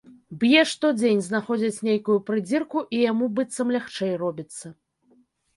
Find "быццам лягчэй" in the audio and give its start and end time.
3.41-4.13